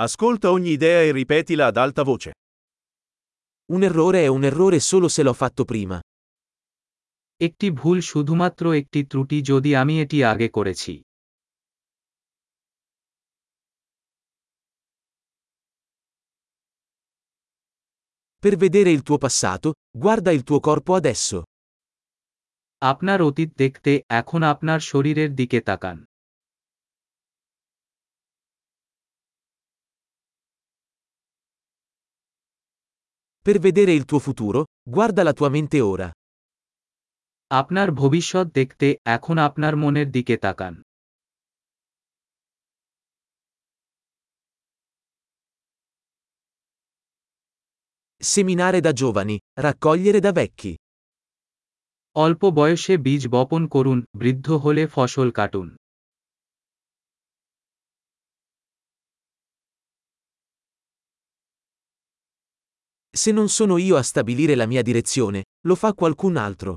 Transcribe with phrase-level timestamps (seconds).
[0.00, 2.30] Ascolta ogni idea e ripetila ad alta voce.
[3.72, 5.98] Un errore è un errore solo se l'ho fatto prima.
[7.40, 10.92] একটি ভুল শুধুমাত্র একটি ত্রুটি যদি আমি এটি আগে করেছি
[18.42, 19.68] Per vedere il tuo passato,
[20.02, 21.38] guarda il tuo corpo adesso.
[22.82, 25.98] আপনার অতীত দেখতে এখন আপনার শরীরের দিকে তাকান
[33.47, 34.59] Per vedere il tuo futuro,
[34.89, 36.09] guarda la tua mente ora.
[37.51, 40.73] আপনার ভবিষ্যৎ দেখতে এখন আপনার মনের দিকে তাকান
[48.21, 50.71] Seminare da giovani, raccogliere da vecchi.
[52.15, 55.67] অল্প বয়সে বীজ বপন করুন বৃদ্ধ হলে ফসল কাটুন
[63.17, 66.75] Se non sono io a stabilire la mia direzione, lo fa qualcun altro.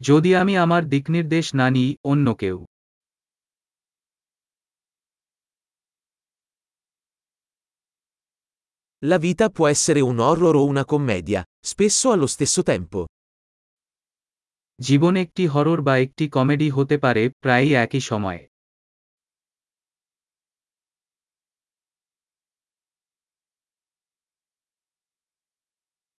[0.00, 2.58] যদি আমি আমার দিকনির্দেশ না নিই অন্য কেউ
[9.02, 11.40] La vita può essere un horror o una commedia,
[11.72, 13.00] spesso allo stesso tempo.
[14.80, 18.47] জীবন একটি হরর বা একটি কমেডি হতে পারে প্রায়ই একই সময়ে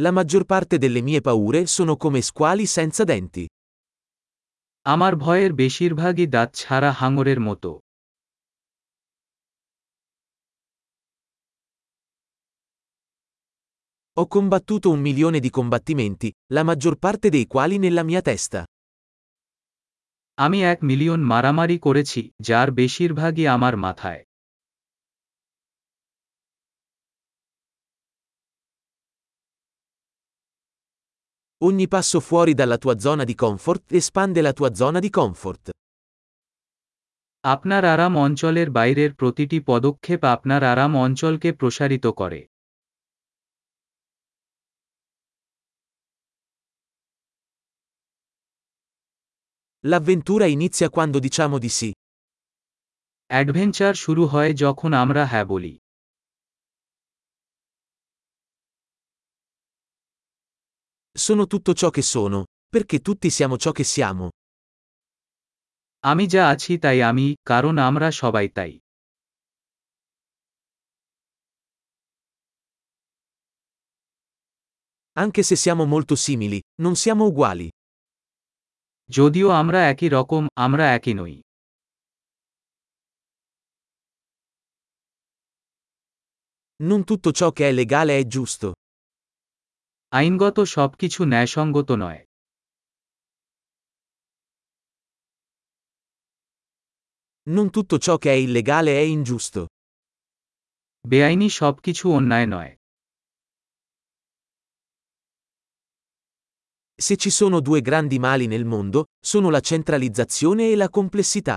[0.00, 3.44] La maggior parte delle mie paure sono come squali senza denti.
[4.86, 7.70] আমার ভয়ের বেশিরভাগই দাঁত ছাড়া হাঙরের মতো
[14.20, 18.60] Ho combattuto un milione di combattimenti, la maggior parte dei quali nella mia testa.
[20.38, 24.22] আমি এক মিলিয়ন মারামারি করেছি যার বেশিরভাগই আমার মাথায়
[31.62, 35.64] Ogni passo fuori dalla tua zona di comfort espande la tua zona di comfort.
[37.44, 42.40] আপনার আরাম অঞ্চলের বাইরের প্রতিটি পদক্ষেপ আপনার আরাম অঞ্চলকে প্রসারিত করে
[49.84, 51.90] L'avventura inizia quando diciamo di sì.
[53.30, 55.74] Adventure শুরু হয় যখন আমরা হ্যাঁ বলি
[61.26, 64.30] Sono tutto ciò che sono, perché tutti siamo ciò che siamo.
[66.04, 68.72] আমি যা আছি তাই আমি কারণ আমরা সবাই তাই
[75.22, 77.68] Anche se siamo molto simili, non siamo uguali.
[79.16, 81.34] যদিও আমরা একই রকম আমরা একই নই
[86.88, 88.68] Non tutto ciò che è legale è giusto.
[90.12, 92.20] আইনগত সবকিছু ন্যায়সঙ্গত নয়
[97.46, 99.60] Non tutto ciò che è illegale è ingiusto.
[101.04, 102.72] বেআইনি সবকিছু অন্যায় নয়
[106.98, 108.98] Se ci sono due grandi mali nel mondo,
[109.30, 111.56] sono la centralizzazione e la complessità.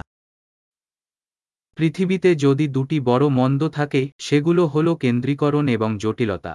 [1.78, 6.53] পৃথিবীতে যদি দুটি বড় মন্দ থাকে সেগুলো হল কেন্দ্রীকরণ এবং জটিলতা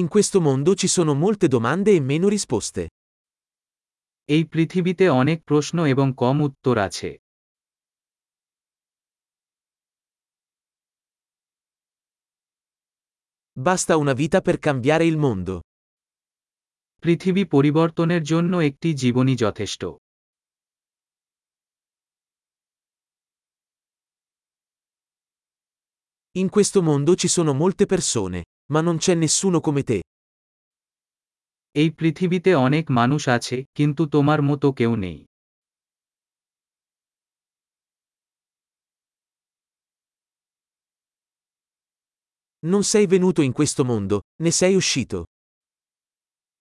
[0.00, 2.82] In questo mondo ci sono molte domande e meno risposte.
[4.34, 7.10] এই পৃথিবীতে অনেক প্রশ্ন এবং কম উত্তর আছে
[13.56, 15.54] Basta una vita per cambiare il mondo.
[17.02, 19.82] পৃথিবী পরিবর্তনের জন্য একটি জীবনী যথেষ্ট
[26.34, 28.38] In questo mondo ci sono molte persone,
[28.72, 29.98] ma non c'è nessuno come te.
[31.74, 35.18] এই পৃথিবীতে অনেক মানুষ আছে কিন্তু তোমার মতো কেউ নেই
[42.62, 45.18] Non sei venuto in questo mondo, ne sei uscito.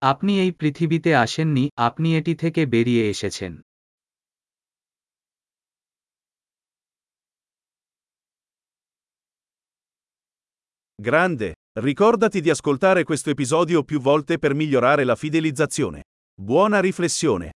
[0.01, 3.53] আপনি এই পৃথিবীতে আসেননি আপনি এটি থেকে বেরিয়ে এসেছেন
[10.99, 16.02] Grande, ricordati di ascoltare questo episodio più volte per migliorare la fidelizzazione.
[16.34, 17.52] Buona riflessione.